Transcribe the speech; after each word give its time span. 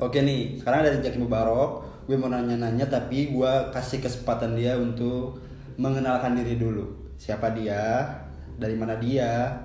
Oke 0.00 0.24
nih, 0.24 0.56
sekarang 0.56 0.88
dari 0.88 1.04
Jaki 1.04 1.20
Mubarok, 1.20 1.84
gue 2.08 2.16
mau 2.16 2.32
nanya-nanya 2.32 2.88
tapi 2.88 3.36
gue 3.36 3.52
kasih 3.68 4.00
kesempatan 4.00 4.56
dia 4.56 4.80
untuk 4.80 5.36
mengenalkan 5.76 6.40
diri 6.40 6.56
dulu. 6.56 7.12
Siapa 7.20 7.52
dia? 7.52 8.08
Dari 8.56 8.80
mana 8.80 8.96
dia? 8.96 9.60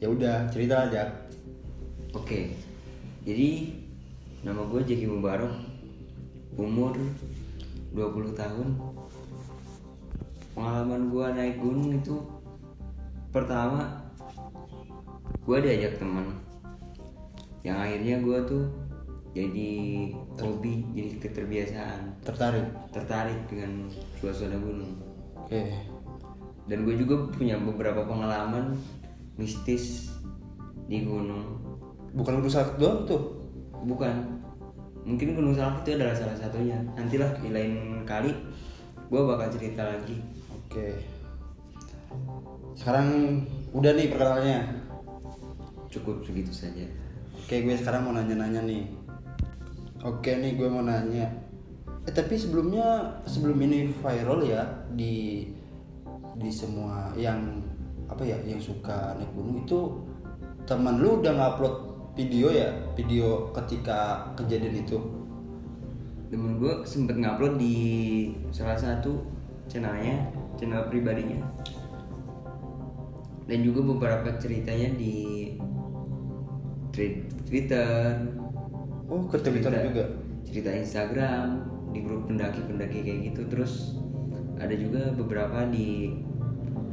Ya 0.00 0.08
udah, 0.08 0.48
cerita 0.48 0.88
aja. 0.88 1.12
Oke, 2.16 2.56
jadi 3.28 3.76
nama 4.40 4.64
gue 4.72 4.88
Jaki 4.88 5.04
Mubarok, 5.04 5.52
umur 6.56 6.96
20 7.92 8.40
tahun. 8.40 8.72
Pengalaman 10.56 11.12
gue 11.12 11.26
naik 11.36 11.60
gunung 11.60 11.92
itu 11.92 12.24
pertama 13.28 14.00
gue 15.44 15.58
diajak 15.60 16.00
teman 16.00 16.24
yang 17.60 17.76
akhirnya 17.76 18.16
gue 18.24 18.38
tuh 18.48 18.87
jadi 19.30 19.70
hobi 20.36 20.82
jadi 20.92 21.10
keterbiasaan 21.20 22.24
Tertarik? 22.24 22.66
tertarik 22.90 23.38
dengan 23.46 23.86
suasana 24.16 24.56
gunung 24.56 24.96
Oke. 25.36 25.68
dan 26.66 26.78
gue 26.82 26.94
juga 26.96 27.28
punya 27.30 27.56
beberapa 27.56 28.04
pengalaman 28.04 28.76
mistis 29.36 30.12
di 30.86 31.04
gunung 31.04 31.60
Bukan 32.08 32.40
gunung 32.40 32.48
salak 32.50 32.80
doang 32.80 33.04
tuh. 33.04 33.36
bukan 33.84 34.40
mungkin 35.04 35.36
gunung 35.36 35.54
salak 35.54 35.84
itu 35.84 35.94
adalah 35.94 36.16
salah 36.16 36.34
satunya 36.34 36.80
nantilah 36.96 37.30
di 37.38 37.52
lain 37.52 37.72
kali 38.02 38.32
gue 39.06 39.20
bakal 39.22 39.48
cerita 39.50 39.84
lagi 39.84 40.16
Oke. 40.68 41.00
Sekarang 42.74 43.40
udah 43.72 43.92
nih 43.92 44.08
perkenalannya. 44.08 44.60
cukup 45.88 46.20
segitu 46.20 46.52
saja 46.52 46.84
Oke, 47.38 47.64
gue 47.64 47.72
sekarang 47.72 48.04
mau 48.04 48.12
nanya-nanya 48.12 48.60
nih. 48.60 48.84
Oke 49.98 50.30
nih, 50.38 50.54
gue 50.54 50.70
mau 50.70 50.78
nanya. 50.78 51.26
Eh 52.06 52.12
tapi 52.14 52.38
sebelumnya 52.38 53.18
sebelum 53.26 53.58
ini 53.66 53.90
viral 53.90 54.46
ya 54.46 54.62
di 54.94 55.42
di 56.38 56.50
semua 56.54 57.10
yang 57.18 57.58
apa 58.06 58.22
ya 58.22 58.38
yang 58.46 58.62
suka 58.62 59.18
naik 59.18 59.34
gunung 59.34 59.66
itu 59.66 59.98
teman 60.70 61.02
lu 61.02 61.18
udah 61.18 61.34
ngupload 61.34 61.74
video 62.14 62.54
ya? 62.54 62.70
Video 62.94 63.50
ketika 63.50 64.30
kejadian 64.38 64.86
itu? 64.86 65.02
Temen 66.30 66.62
gue 66.62 66.86
sempet 66.86 67.18
ngupload 67.18 67.58
di 67.58 67.76
salah 68.54 68.78
satu 68.78 69.18
channelnya 69.66 70.30
channel 70.54 70.86
pribadinya. 70.86 71.42
Dan 73.50 73.66
juga 73.66 73.82
beberapa 73.82 74.30
ceritanya 74.38 74.94
di 74.94 75.50
Twitter 77.50 78.14
oh 79.08 79.24
ke 79.26 79.36
Twitter 79.40 79.72
cerita- 79.72 79.88
juga? 79.88 80.04
cerita 80.44 80.70
Instagram 80.72 81.46
di 81.92 82.00
grup 82.04 82.28
pendaki-pendaki 82.28 83.04
kayak 83.04 83.20
gitu. 83.32 83.40
Terus 83.48 83.96
ada 84.56 84.72
juga 84.72 85.12
beberapa 85.16 85.64
di 85.68 86.12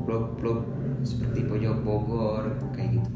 blog-blog 0.06 0.64
seperti 1.04 1.48
pojok 1.48 1.78
Bogor 1.84 2.44
kayak 2.76 3.00
gitu. 3.00 3.10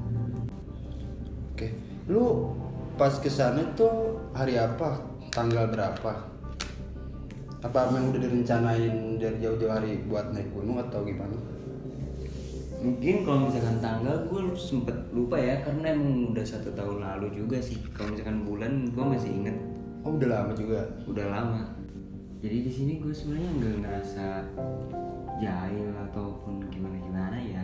Oke. 1.56 1.68
Lu 2.08 2.56
pas 2.96 3.14
ke 3.20 3.28
sana 3.32 3.64
tuh 3.76 4.20
hari 4.36 4.60
apa? 4.60 5.00
Tanggal 5.30 5.70
berapa? 5.70 6.12
Apa 7.60 7.80
memang 7.92 8.16
udah 8.16 8.22
direncanain 8.24 9.20
dari 9.20 9.38
jauh-jauh 9.44 9.70
hari 9.72 10.00
buat 10.08 10.32
naik 10.32 10.50
gunung 10.56 10.80
atau 10.80 11.04
gimana 11.04 11.36
mungkin 12.80 13.28
kalau 13.28 13.52
misalkan 13.52 13.78
tanggal 13.84 14.16
gue 14.32 14.42
sempet 14.56 14.96
lupa 15.12 15.36
ya 15.36 15.60
karena 15.60 15.92
emang 15.92 16.32
udah 16.32 16.46
satu 16.48 16.72
tahun 16.72 17.04
lalu 17.04 17.28
juga 17.44 17.60
sih. 17.60 17.76
Kalau 17.92 18.16
misalkan 18.16 18.48
bulan 18.48 18.88
gue 18.92 19.04
masih 19.04 19.32
inget 19.32 19.58
oh 20.08 20.16
udah 20.16 20.30
lama 20.32 20.52
juga? 20.56 20.88
Udah 21.04 21.26
lama. 21.28 21.62
Jadi 22.40 22.58
di 22.64 22.72
sini 22.72 22.92
gue 23.04 23.12
sebenarnya 23.12 23.52
nggak 23.60 23.76
ngerasa 23.84 24.26
jahil 25.44 25.92
ataupun 26.08 26.72
gimana 26.72 26.96
gimana 27.04 27.38
ya. 27.44 27.64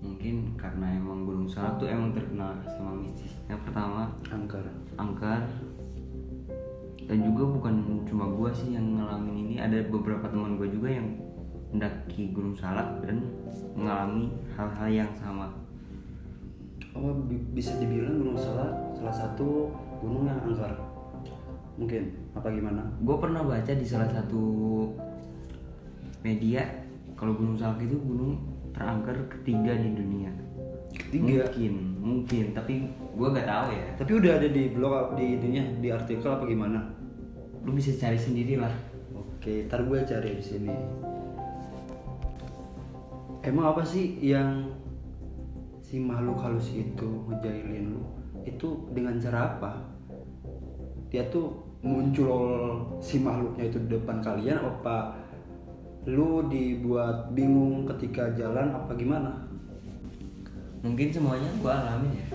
Mungkin 0.00 0.56
karena 0.56 1.00
emang 1.00 1.24
Gunung 1.24 1.48
Salak 1.48 1.80
tuh 1.80 1.88
emang 1.88 2.12
terkenal 2.12 2.56
sama 2.68 2.96
mistisnya 2.96 3.56
pertama. 3.60 4.12
Angker. 4.32 4.64
Angker. 4.96 5.44
Dan 7.04 7.18
juga 7.20 7.44
bukan 7.44 8.04
cuma 8.08 8.24
gue 8.32 8.50
sih 8.56 8.72
yang 8.72 8.96
ngalamin 8.96 9.36
ini 9.48 9.54
ada 9.60 9.84
beberapa 9.84 10.24
teman 10.28 10.56
gue 10.56 10.68
juga 10.72 10.88
yang 10.88 11.08
mendaki 11.72 12.32
Gunung 12.34 12.56
Salak 12.56 13.00
dan 13.04 13.24
mengalami 13.74 14.30
hal-hal 14.54 14.88
yang 15.04 15.12
sama. 15.16 15.50
Oh 16.94 17.10
bi- 17.26 17.42
bisa 17.54 17.74
dibilang 17.82 18.22
gunung 18.22 18.38
salah 18.38 18.70
salah 18.94 19.14
satu 19.14 19.70
gunung 19.98 20.30
yang 20.30 20.38
angker? 20.44 20.72
Mungkin 21.74 22.02
apa 22.38 22.48
gimana? 22.54 22.82
Gue 23.02 23.16
pernah 23.18 23.42
baca 23.42 23.72
di 23.74 23.82
salah 23.82 24.06
satu 24.06 24.42
media 26.22 26.62
kalau 27.18 27.34
Gunung 27.34 27.58
Salak 27.58 27.82
itu 27.82 27.98
gunung 27.98 28.38
terangker 28.70 29.16
ketiga 29.30 29.74
di 29.74 29.90
dunia. 29.94 30.30
Ketiga? 30.94 31.50
mungkin 31.50 31.74
mungkin 31.98 32.44
tapi 32.54 32.86
gue 32.90 33.28
gak 33.34 33.48
tahu 33.50 33.68
ya. 33.74 33.86
Tapi 33.98 34.12
udah 34.14 34.32
ada 34.38 34.48
di 34.50 34.62
blog 34.70 35.18
di 35.18 35.26
ininya 35.34 35.64
di 35.82 35.88
artikel 35.90 36.30
apa 36.30 36.46
gimana? 36.46 36.78
Lu 37.66 37.74
bisa 37.74 37.90
cari 37.98 38.18
sendiri 38.20 38.54
lah 38.54 38.70
oke 39.44 39.68
ntar 39.68 39.84
gue 39.84 39.98
cari 40.08 40.40
di 40.40 40.44
sini 40.44 40.72
emang 43.44 43.76
apa 43.76 43.84
sih 43.84 44.16
yang 44.24 44.72
si 45.84 46.00
makhluk 46.00 46.40
halus 46.40 46.72
itu 46.72 47.28
ngejailin 47.28 47.92
lu? 47.92 48.02
Itu 48.48 48.88
dengan 48.96 49.20
cara 49.20 49.54
apa? 49.54 49.72
Dia 51.12 51.28
tuh 51.28 51.52
muncul 51.84 52.40
si 53.04 53.20
makhluknya 53.20 53.68
itu 53.68 53.78
di 53.84 53.88
depan 53.92 54.24
kalian 54.24 54.56
apa 54.56 55.20
lu 56.08 56.48
dibuat 56.48 57.36
bingung 57.36 57.84
ketika 57.84 58.32
jalan 58.32 58.72
apa 58.72 58.92
gimana? 58.96 59.44
Mungkin 60.80 61.12
semuanya 61.12 61.48
gue 61.60 61.72
alamin 61.72 62.12
ya. 62.16 62.28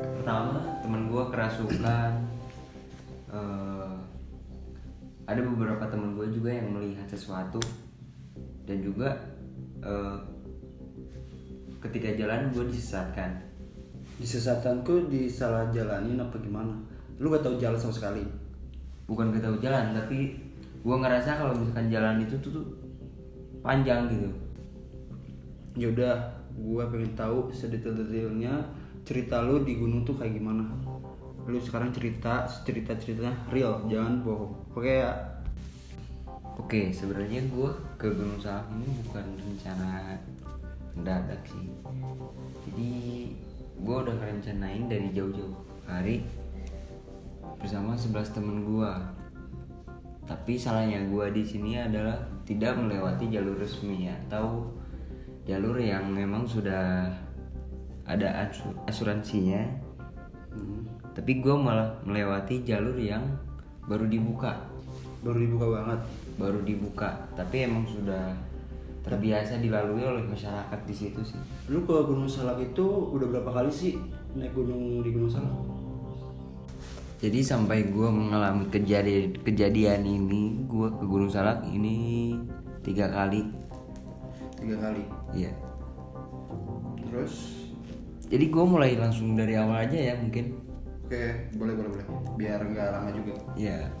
Pertama 0.00 0.80
teman 0.80 1.08
gue 1.08 1.24
kerasukan. 1.32 2.12
Eh, 3.30 3.92
ada 5.24 5.40
beberapa 5.46 5.84
teman 5.86 6.16
gue 6.16 6.26
juga 6.32 6.50
yang 6.52 6.72
melihat 6.76 7.08
sesuatu. 7.08 7.60
Dan 8.68 8.84
juga 8.84 9.16
eh, 9.80 10.18
ketika 11.80 12.08
jalan 12.16 12.52
gue 12.52 12.64
disesatkan. 12.68 13.40
Disesatanku 14.20 15.08
disalah 15.08 15.72
jalanin 15.72 16.20
apa 16.20 16.36
gimana? 16.40 16.76
Lu 17.16 17.32
gak 17.32 17.40
tahu 17.40 17.56
jalan 17.56 17.80
sama 17.80 17.92
sekali? 17.96 18.24
Bukan 19.08 19.32
gak 19.32 19.44
tahu 19.44 19.56
jalan 19.64 19.96
tapi 19.96 20.36
gue 20.80 20.96
ngerasa 20.96 21.40
kalau 21.40 21.56
misalkan 21.56 21.88
jalan 21.88 22.20
itu 22.20 22.36
tuh, 22.40 22.52
tuh 22.52 22.66
panjang 23.64 24.08
gitu. 24.08 24.28
Yaudah 25.76 26.40
gua 26.60 26.90
pengen 26.90 27.14
tahu 27.14 27.48
sedetail-detailnya 27.54 28.52
cerita 29.06 29.40
lu 29.40 29.62
di 29.64 29.78
gunung 29.78 30.04
tuh 30.04 30.16
kayak 30.18 30.36
gimana. 30.36 30.66
Lu 31.48 31.56
sekarang 31.56 31.94
cerita 31.94 32.44
cerita 32.66 32.92
ceritanya 32.98 33.32
real 33.48 33.86
jangan 33.88 34.20
bohong. 34.20 34.52
Oke 34.76 35.00
ya 35.00 35.14
Oke, 36.60 36.92
sebenarnya 36.92 37.40
gue 37.48 37.72
ke 37.96 38.04
Gunung 38.12 38.36
Salak 38.36 38.68
ini 38.76 38.92
bukan 39.08 39.24
rencana 39.32 40.12
mendadak 40.92 41.40
sih. 41.48 41.72
Jadi 42.68 42.92
gue 43.80 43.96
udah 43.96 44.12
ngerencanain 44.20 44.84
dari 44.84 45.08
jauh-jauh 45.08 45.56
hari 45.88 46.20
bersama 47.56 47.96
11 47.96 48.36
temen 48.36 48.68
gue. 48.68 48.92
Tapi 50.28 50.60
salahnya 50.60 51.00
gue 51.08 51.32
di 51.32 51.48
sini 51.48 51.80
adalah 51.80 52.28
tidak 52.44 52.76
melewati 52.76 53.32
jalur 53.32 53.56
resmi 53.56 54.12
atau 54.28 54.68
jalur 55.48 55.80
yang 55.80 56.12
memang 56.12 56.44
sudah 56.44 57.08
ada 58.04 58.28
asu- 58.44 58.76
asuransinya. 58.84 59.64
Hmm, 60.52 60.84
Tapi 61.16 61.40
gue 61.40 61.56
malah 61.56 62.04
melewati 62.04 62.68
jalur 62.68 63.00
yang 63.00 63.24
baru 63.88 64.04
dibuka 64.04 64.70
baru 65.20 65.36
dibuka 65.36 65.66
banget 65.68 66.00
baru 66.38 66.62
dibuka. 66.62 67.26
Tapi 67.34 67.66
emang 67.66 67.88
sudah 67.88 68.36
terbiasa 69.00 69.56
dilalui 69.58 70.04
oleh 70.04 70.24
masyarakat 70.28 70.80
di 70.84 70.94
situ 70.94 71.20
sih. 71.24 71.40
Lu 71.72 71.88
ke 71.88 71.96
gunung 72.04 72.28
salak 72.28 72.60
itu 72.60 72.84
udah 72.84 73.26
berapa 73.26 73.50
kali 73.50 73.72
sih 73.72 73.96
naik 74.36 74.52
gunung 74.52 75.00
di 75.00 75.10
gunung 75.10 75.32
salak? 75.32 75.80
Jadi 77.20 77.44
sampai 77.44 77.92
gue 77.92 78.08
mengalami 78.08 78.64
kejadian 78.72 79.36
kejadian 79.44 80.08
ini 80.08 80.64
gue 80.64 80.88
ke 80.88 81.04
Gunung 81.04 81.28
Salak 81.28 81.68
ini 81.68 82.32
tiga 82.80 83.12
kali. 83.12 83.44
Tiga 84.56 84.80
kali? 84.80 85.04
Iya. 85.36 85.52
Terus? 87.12 87.60
Jadi 88.24 88.44
gue 88.48 88.64
mulai 88.64 88.96
langsung 88.96 89.36
dari 89.36 89.52
awal 89.52 89.84
aja 89.84 90.00
ya 90.00 90.14
mungkin. 90.16 90.64
Oke 91.04 91.52
boleh 91.60 91.76
boleh 91.76 91.90
boleh. 91.92 92.06
Biar 92.40 92.64
nggak 92.64 92.88
lama 92.88 93.12
juga. 93.12 93.36
Iya. 93.52 93.92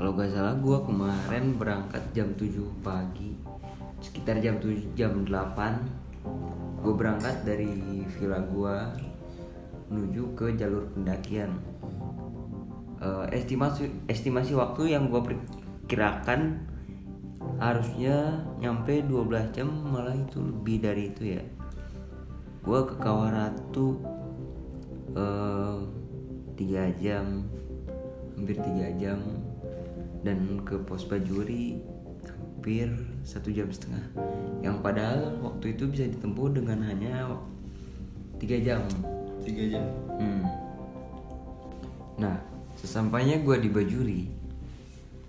Kalau 0.00 0.16
gak 0.16 0.32
salah 0.32 0.56
gue 0.56 0.78
kemarin 0.88 1.60
berangkat 1.60 2.00
jam 2.16 2.32
7 2.32 2.48
pagi. 2.80 3.36
Sekitar 4.00 4.40
jam 4.40 4.56
7, 4.56 4.96
jam 4.96 5.28
8 5.28 6.80
Gue 6.80 6.96
berangkat 6.96 7.44
dari 7.44 7.68
villa 8.08 8.40
gue 8.40 8.76
menuju 9.92 10.32
ke 10.32 10.56
jalur 10.56 10.88
pendakian. 10.96 11.52
Eh, 12.96 13.44
estimasi 13.44 13.92
estimasi 14.08 14.56
waktu 14.56 14.96
yang 14.96 15.12
gue 15.12 15.20
perkirakan 15.20 16.64
harusnya 17.60 18.40
nyampe 18.56 19.04
12 19.04 19.52
jam 19.52 19.68
malah 19.68 20.16
itu 20.16 20.40
lebih 20.40 20.80
dari 20.80 21.12
itu 21.12 21.36
ya. 21.36 21.44
Gue 22.64 22.88
ke 22.88 22.96
Kawaratu 22.96 24.00
eh, 25.12 25.76
tiga 26.56 26.88
jam 26.96 27.44
hampir 28.40 28.56
tiga 28.64 28.88
jam 28.96 29.49
dan 30.20 30.60
ke 30.64 30.76
pos 30.84 31.08
Bajuri 31.08 31.80
hampir 32.60 32.92
satu 33.24 33.48
jam 33.48 33.72
setengah 33.72 34.04
yang 34.60 34.84
padahal 34.84 35.32
waktu 35.40 35.72
itu 35.72 35.88
bisa 35.88 36.04
ditempuh 36.04 36.52
dengan 36.52 36.84
hanya 36.84 37.32
tiga 38.36 38.60
jam 38.60 38.84
tiga 39.40 39.64
jam 39.78 39.84
Hmm. 40.20 40.44
Nah, 42.20 42.36
sesampainya 42.76 43.40
gue 43.40 43.56
di 43.56 43.72
Bajuri, 43.72 44.28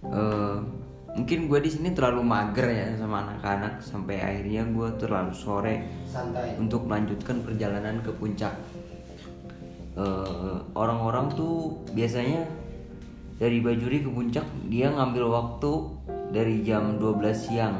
eh, 0.03 0.57
mungkin 1.15 1.47
gue 1.47 1.59
di 1.63 1.71
sini 1.71 1.95
terlalu 1.95 2.27
mager 2.27 2.67
ya 2.67 2.91
sama 2.99 3.23
anak-anak 3.23 3.79
sampai 3.79 4.19
akhirnya 4.19 4.67
gue 4.67 4.89
terlalu 4.99 5.31
sore 5.31 5.87
santai 6.03 6.59
untuk 6.59 6.91
melanjutkan 6.91 7.39
perjalanan 7.39 8.03
ke 8.03 8.11
puncak. 8.11 8.51
Eh, 9.95 10.57
Orang-orang 10.75 11.31
tuh 11.39 11.79
biasanya 11.95 12.43
dari 13.41 13.57
Bajuri 13.57 14.05
ke 14.05 14.09
puncak 14.13 14.45
dia 14.69 14.93
ngambil 14.93 15.25
waktu 15.33 15.71
dari 16.29 16.61
jam 16.61 17.01
12 17.01 17.33
siang. 17.33 17.77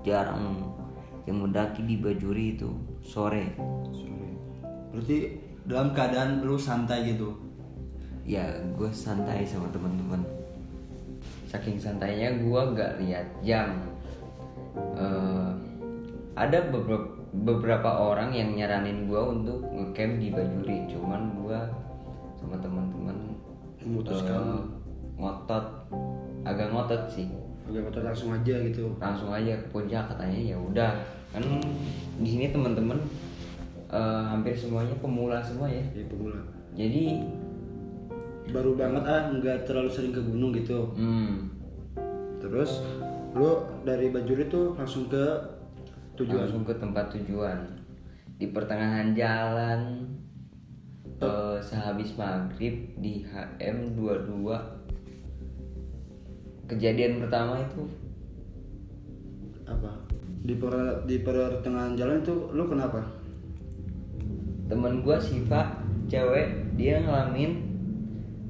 Jarang 0.00 0.72
yang 1.28 1.44
mendaki 1.44 1.84
di 1.84 2.00
Bajuri 2.00 2.56
itu 2.56 2.72
sore. 3.04 3.52
Sorry. 3.92 4.32
berarti 4.92 5.16
dalam 5.68 5.92
keadaan 5.92 6.44
lu 6.44 6.56
santai 6.56 7.12
gitu 7.12 7.34
ya 8.24 8.46
gue 8.78 8.88
santai 8.94 9.42
sama 9.44 9.68
teman-teman 9.74 10.22
saking 11.50 11.76
santainya 11.76 12.36
gue 12.40 12.60
nggak 12.72 13.02
lihat 13.02 13.26
jam 13.42 13.74
Eh, 14.74 15.50
ada 16.34 16.58
beberapa 16.66 17.14
beberapa 17.34 17.90
orang 17.94 18.34
yang 18.34 18.58
nyaranin 18.58 19.06
gue 19.06 19.22
untuk 19.22 19.58
ngecamp 19.70 20.18
di 20.18 20.34
Bajuri 20.34 20.78
cuman 20.90 21.34
gue 21.38 21.60
sama 22.38 22.58
teman-teman 22.58 23.33
Memutuskan. 23.84 24.32
eh, 24.34 24.60
ngotot 25.14 25.64
agak 26.42 26.68
ngotot 26.68 27.02
sih 27.06 27.28
Oke, 27.64 27.80
kita 27.80 28.00
langsung 28.02 28.28
aja 28.30 28.54
gitu. 28.62 28.92
langsung 28.98 29.30
aja 29.30 29.52
ke 29.54 29.66
puncak 29.68 30.04
katanya 30.06 30.40
ya 30.46 30.56
udah 30.56 30.92
kan 31.30 31.40
di 32.14 32.28
sini 32.28 32.50
teman-teman 32.50 33.00
eh, 33.86 34.22
hampir 34.26 34.52
semuanya 34.52 34.92
pemula 34.96 35.38
semua 35.38 35.64
ya 35.66 35.80
Jadi 35.90 36.06
pemula. 36.06 36.40
jadi 36.72 37.04
Baru 38.46 38.74
banget 38.74 39.00
ah, 39.02 39.28
nggak 39.30 39.64
terlalu 39.64 39.88
sering 39.88 40.12
ke 40.12 40.20
gunung 40.20 40.52
gitu. 40.52 40.92
hmm, 40.92 41.48
Terus 42.38 42.84
lu 43.32 43.50
dari 43.82 44.08
Bajuri 44.08 44.46
tuh 44.46 44.72
langsung 44.74 45.08
ke 45.08 45.24
tujuan. 46.14 46.44
langsung 46.44 46.62
ke 46.62 46.76
tempat 46.76 47.08
tujuan 47.10 47.56
di 48.34 48.46
pertengahan 48.46 49.10
jalan 49.10 50.04
eh, 51.20 51.56
sehabis 51.62 52.16
maghrib 52.18 52.90
di 52.98 53.22
HM 53.26 53.94
22 53.98 54.74
kejadian 56.64 57.20
pertama 57.20 57.60
itu 57.60 57.84
Apa? 59.64 59.96
Di 60.44 60.60
per 60.60 61.04
di 61.08 61.24
pertengahan 61.24 61.96
jalan 61.96 62.20
itu 62.20 62.52
lu 62.52 62.68
kenapa? 62.68 63.00
temen 64.64 65.04
gua 65.04 65.20
Siva 65.20 65.76
cewek 66.08 66.76
dia 66.76 67.00
ngalamin 67.04 67.60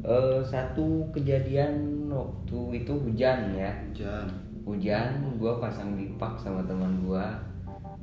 eh, 0.06 0.40
satu 0.46 1.10
kejadian 1.10 2.06
waktu 2.10 2.82
itu 2.82 2.94
hujan 2.94 3.50
ya 3.54 3.70
Hujan. 3.90 4.26
hujan 4.62 5.10
gua 5.42 5.58
pasang 5.58 5.98
bipak 5.98 6.38
sama 6.38 6.62
teman 6.62 7.02
gua 7.02 7.34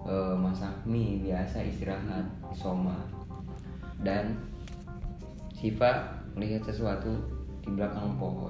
eh, 0.03 0.35
masak 0.35 0.71
mie 0.83 1.23
biasa 1.23 1.63
istirahat 1.63 2.27
Soma 2.51 3.20
dan 4.01 4.38
Siva 5.53 6.09
melihat 6.33 6.65
sesuatu 6.65 7.21
di 7.62 7.69
belakang 7.69 8.18
pohon. 8.18 8.50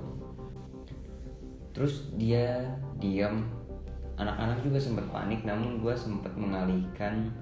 Terus 1.75 2.07
dia 2.15 2.71
diam. 2.97 3.43
Anak-anak 4.15 4.61
juga 4.61 4.77
sempat 4.77 5.05
panik 5.09 5.43
namun 5.43 5.81
gua 5.81 5.97
sempat 5.97 6.31
mengalihkan 6.37 7.33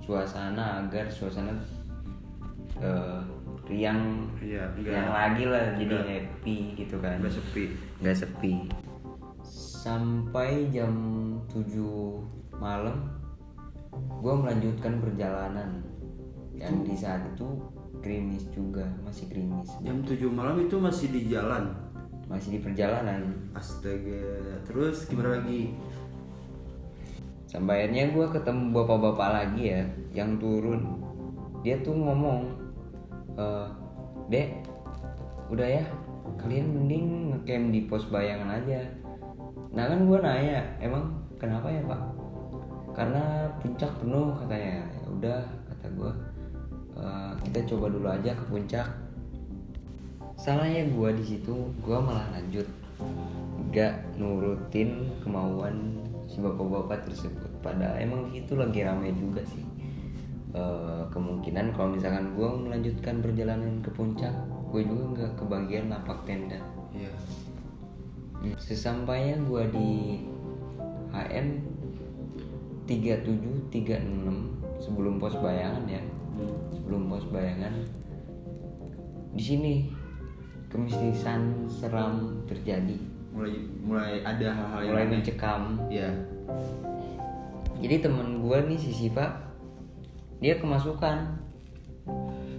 suasana 0.00 0.80
agar 0.84 1.10
suasana 1.10 1.52
eh, 2.80 3.20
riang 3.68 4.30
Iya, 4.40 4.72
riang 4.78 5.10
lagi 5.10 5.44
lah 5.44 5.74
jadi 5.76 5.90
enggak- 5.90 6.08
happy 6.08 6.56
gitu 6.80 6.96
kan. 7.02 7.20
Nggak 7.20 7.34
sepi. 7.34 7.64
nggak 8.00 8.16
sepi. 8.16 8.52
Sampai 9.80 10.68
jam 10.70 10.92
7 11.50 12.24
malam 12.56 13.08
gue 14.20 14.34
melanjutkan 14.36 15.00
perjalanan 15.00 15.80
yang 16.60 16.84
di 16.84 16.92
saat 16.92 17.24
itu 17.24 17.48
gerimis 18.04 18.44
juga 18.52 18.84
masih 19.00 19.26
gerimis 19.32 19.72
Jam 19.80 20.04
7 20.04 20.28
malam 20.28 20.60
itu 20.60 20.76
masih 20.76 21.08
di 21.08 21.32
jalan. 21.32 21.72
masih 22.30 22.54
di 22.54 22.60
perjalanan 22.62 23.50
Astaga. 23.58 24.62
Terus 24.62 25.02
gimana 25.10 25.42
lagi? 25.42 25.74
sampai 27.50 27.90
akhirnya 27.90 28.14
gue 28.14 28.26
ketemu 28.30 28.62
bapak-bapak 28.70 29.28
lagi 29.34 29.74
ya 29.74 29.82
yang 30.14 30.38
turun 30.38 31.02
dia 31.66 31.74
tuh 31.82 31.98
ngomong 31.98 32.46
"Eh, 33.34 33.66
dek 34.30 34.62
udah 35.50 35.66
ya 35.66 35.84
kalian 36.38 36.70
mending 36.70 37.34
ngecamp 37.34 37.74
di 37.74 37.80
pos 37.90 38.06
bayangan 38.06 38.54
aja 38.54 38.86
nah 39.74 39.90
kan 39.90 40.06
gue 40.06 40.18
nanya 40.22 40.62
emang 40.78 41.10
kenapa 41.42 41.66
ya 41.66 41.82
pak 41.90 42.00
karena 42.94 43.50
puncak 43.58 43.90
penuh 43.98 44.30
katanya 44.38 44.86
ya 44.86 45.06
udah 45.10 45.40
kata 45.66 45.86
gue 45.90 46.12
"Eh, 47.00 47.32
kita 47.48 47.58
coba 47.74 47.88
dulu 47.88 48.08
aja 48.12 48.36
ke 48.36 48.44
puncak. 48.52 48.86
Salahnya 50.36 50.88
gue 50.88 51.10
di 51.16 51.24
situ 51.24 51.52
gue 51.80 51.98
malah 52.00 52.28
lanjut. 52.36 52.68
Gak 53.72 54.16
nurutin 54.20 55.08
kemauan 55.24 56.04
si 56.28 56.44
bapak-bapak 56.44 57.08
tersebut. 57.08 57.48
Padahal 57.64 57.96
emang 58.00 58.28
itu 58.36 58.52
lagi 58.56 58.84
ramai 58.84 59.16
juga 59.16 59.40
sih. 59.48 59.64
Eh, 60.50 61.02
kemungkinan 61.08 61.72
kalau 61.72 61.96
misalkan 61.96 62.36
gue 62.36 62.48
melanjutkan 62.68 63.22
perjalanan 63.24 63.80
ke 63.80 63.90
puncak 63.94 64.34
gue 64.70 64.86
juga 64.86 65.04
nggak 65.14 65.32
kebagian 65.38 65.90
lapak 65.90 66.18
tenda. 66.26 66.58
Iya. 66.94 67.10
Hmm, 68.40 68.54
sesampainya 68.56 69.36
gue 69.44 69.62
di 69.74 69.90
HM 71.10 71.48
3736 72.86 74.82
sebelum 74.82 75.20
pos 75.22 75.36
bayangan 75.38 75.86
ya 75.86 76.02
sebelum 76.70 77.06
pos 77.06 77.24
bayangan 77.26 77.74
di 79.30 79.42
sini 79.42 79.74
kemistisan 80.66 81.40
seram 81.66 82.42
terjadi 82.44 82.98
Mulai 83.30 83.54
mulai 83.80 84.12
ada 84.20 84.48
hal-hal 84.50 84.80
yang 84.82 84.90
mulai 84.90 85.04
aneh. 85.04 85.12
mencekam 85.16 85.62
Iya. 85.86 86.08
jadi 87.78 87.96
temen 88.02 88.40
gue 88.40 88.58
nih 88.66 88.76
si 88.76 88.90
Siva 88.92 89.26
dia 90.38 90.56
kemasukan 90.56 91.38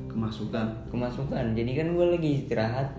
Kemasukan. 0.07 0.67
kemasukan 0.87 1.45
jadi 1.53 1.71
kan 1.73 1.87
gue 1.91 2.07
lagi 2.09 2.29
istirahat 2.37 2.89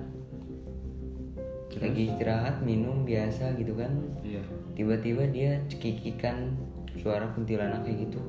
lagi 1.75 2.03
istirahat 2.07 2.61
minum 2.61 3.03
biasa 3.03 3.57
gitu 3.57 3.75
kan 3.75 3.91
Iya. 4.23 4.39
tiba-tiba 4.73 5.27
dia 5.27 5.59
cekikikan 5.67 6.55
suara 6.95 7.27
kuntilanak 7.33 7.83
kayak 7.83 8.07
gitu 8.07 8.21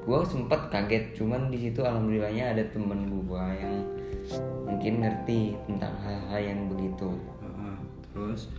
gue 0.00 0.18
sempet 0.24 0.60
kaget 0.72 1.04
cuman 1.14 1.52
di 1.52 1.58
situ 1.68 1.84
alhamdulillahnya 1.84 2.56
ada 2.56 2.64
temen 2.72 3.06
gue 3.10 3.44
yang 3.60 3.74
mungkin 4.64 5.04
ngerti 5.04 5.54
tentang 5.68 5.94
hal-hal 6.00 6.40
yang 6.40 6.60
begitu. 6.72 7.08
Terus 8.10 8.50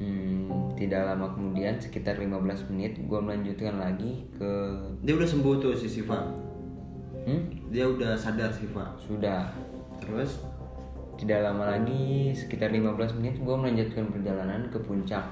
Hmm, 0.00 0.48
tidak 0.80 1.12
lama 1.12 1.28
kemudian 1.36 1.76
sekitar 1.76 2.16
15 2.16 2.72
menit 2.72 2.96
gue 3.04 3.20
melanjutkan 3.20 3.76
lagi 3.76 4.24
ke 4.32 4.48
dia 5.04 5.12
udah 5.12 5.28
sembuh 5.28 5.60
tuh 5.60 5.76
si 5.76 5.92
Siva. 5.92 6.24
hmm, 7.28 7.68
Dia 7.68 7.84
udah 7.84 8.16
sadar 8.16 8.48
Siva. 8.48 8.96
sudah 8.96 9.52
Terus 10.00 10.40
tidak 11.20 11.44
lama 11.44 11.76
lagi 11.76 12.32
sekitar 12.32 12.72
15 12.72 13.20
menit 13.20 13.36
gue 13.36 13.52
melanjutkan 13.52 14.08
perjalanan 14.08 14.72
ke 14.72 14.80
puncak 14.80 15.24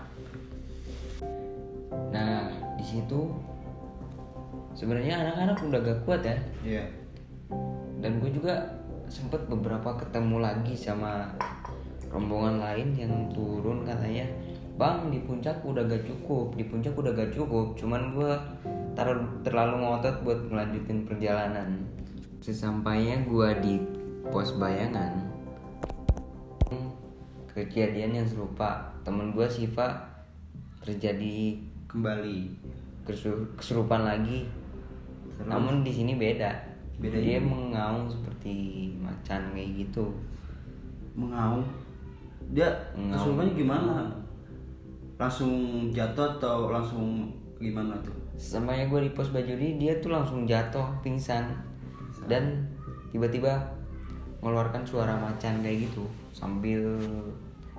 nah 2.12 2.52
di 2.76 2.84
situ 2.84 3.32
sebenarnya 4.78 5.18
anak-anak 5.26 5.58
udah 5.58 5.80
gak 5.82 6.00
kuat 6.06 6.22
ya. 6.22 6.38
Iya. 6.62 6.84
dan 7.98 8.22
gue 8.22 8.30
juga 8.30 8.54
sempet 9.10 9.42
beberapa 9.50 9.98
ketemu 9.98 10.38
lagi 10.38 10.78
sama 10.78 11.34
rombongan 12.06 12.62
lain 12.62 12.94
yang 12.94 13.10
turun 13.34 13.82
katanya 13.82 14.22
bang 14.78 15.10
di 15.10 15.18
puncak 15.26 15.58
udah 15.66 15.82
gak 15.82 16.06
cukup 16.06 16.54
di 16.54 16.62
puncak 16.62 16.94
udah 16.94 17.10
gak 17.10 17.34
cukup. 17.34 17.74
Cuman 17.74 18.14
gue 18.14 18.30
terlalu 18.94 19.26
terlalu 19.42 19.74
ngotot 19.82 20.16
buat 20.22 20.38
melanjutin 20.46 21.02
perjalanan. 21.10 21.82
Sesampainya 22.38 23.26
gua 23.26 23.50
di 23.58 23.82
pos 24.30 24.54
bayangan 24.54 25.26
kejadian 27.58 28.22
yang 28.22 28.26
serupa. 28.30 28.94
Temen 29.02 29.34
gua 29.34 29.50
Siva 29.50 30.06
terjadi 30.86 31.58
kembali. 31.90 32.70
kesu- 33.08 33.48
kesurupan 33.56 34.04
lagi 34.04 34.44
namun 35.46 35.86
di 35.86 35.92
sini 35.94 36.18
beda. 36.18 36.50
Beda 36.98 37.18
dia 37.22 37.38
ini. 37.38 37.46
mengaung 37.46 38.10
seperti 38.10 38.54
macan 38.98 39.54
kayak 39.54 39.86
gitu. 39.86 40.10
Mengaung? 41.14 41.62
Dia 42.50 42.66
kesurupannya 42.94 43.54
gimana? 43.54 43.94
Langsung 45.14 45.52
jatuh 45.94 46.38
atau 46.38 46.74
langsung 46.74 47.30
gimana 47.62 47.94
tuh? 48.02 48.14
Sesampainya 48.34 48.90
gue 48.90 49.06
di 49.06 49.10
pos 49.14 49.30
bajuri 49.30 49.78
dia 49.78 49.98
tuh 50.02 50.10
langsung 50.10 50.42
jatuh 50.42 50.86
pingsan. 51.02 51.54
Dan 52.26 52.66
tiba-tiba 53.14 53.54
mengeluarkan 54.42 54.82
suara 54.86 55.14
macan 55.18 55.62
kayak 55.62 55.90
gitu 55.90 56.06
sambil 56.34 56.82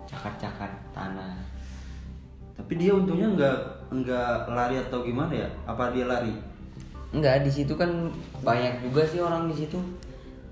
cakar-cakar 0.08 0.72
tanah. 0.96 1.36
Tapi 2.56 2.76
dia 2.76 2.92
untungnya 2.92 3.28
nggak 3.36 3.58
nggak 4.04 4.52
lari 4.52 4.76
atau 4.80 5.04
gimana 5.04 5.32
ya? 5.32 5.48
Apa 5.64 5.92
dia 5.96 6.08
lari 6.08 6.36
enggak 7.10 7.42
di 7.42 7.52
situ 7.52 7.74
kan 7.74 8.14
banyak 8.46 8.86
juga 8.86 9.02
sih 9.06 9.20
orang 9.20 9.50
di 9.50 9.56
situ. 9.66 9.80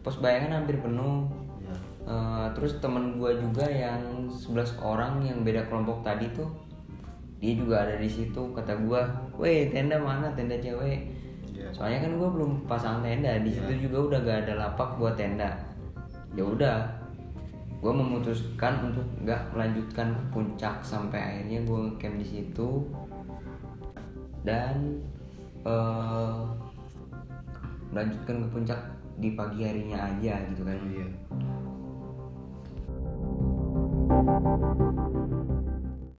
Pos 0.01 0.17
bayangan 0.23 0.63
hampir 0.63 0.79
penuh. 0.79 1.27
Ya 1.61 1.75
Eh, 2.07 2.47
terus 2.55 2.79
temen 2.79 3.19
gue 3.19 3.35
juga 3.35 3.67
yang 3.67 4.31
11 4.31 4.79
orang 4.79 5.19
yang 5.27 5.43
beda 5.43 5.67
kelompok 5.67 6.07
tadi 6.07 6.31
tuh 6.31 6.47
dia 7.43 7.51
juga 7.51 7.83
ada 7.83 7.99
di 7.99 8.07
situ 8.07 8.39
kata 8.55 8.79
gue, 8.79 9.01
weh 9.35 9.67
tenda 9.75 9.99
mana? 9.99 10.31
Tenda 10.31 10.55
cewek. 10.55 11.19
Iya. 11.57 11.73
soalnya 11.73 12.05
kan 12.05 12.21
gue 12.21 12.29
belum 12.31 12.51
pasang 12.69 13.01
tenda 13.01 13.33
di 13.41 13.49
situ 13.49 13.89
juga 13.89 13.97
udah 14.13 14.19
gak 14.23 14.39
ada 14.47 14.53
lapak 14.55 14.95
buat 14.95 15.19
tenda. 15.19 15.51
Ya 16.31 16.47
udah 16.47 16.87
gue 17.83 17.93
memutuskan 17.93 18.87
untuk 18.87 19.03
nggak 19.27 19.51
melanjutkan 19.51 20.15
ke 20.15 20.23
puncak 20.31 20.79
sampai 20.79 21.19
akhirnya 21.19 21.59
gue 21.67 21.81
camp 21.99 22.15
di 22.15 22.23
situ. 22.23 22.87
Dan 24.47 25.03
eh, 25.67 26.39
melanjutkan 27.91 28.35
ke 28.43 28.47
puncak 28.51 28.79
di 29.17 29.29
pagi 29.35 29.65
harinya 29.67 29.97
aja 30.07 30.33
gitu 30.53 30.61
kan. 30.63 30.77
Iya 30.87 31.07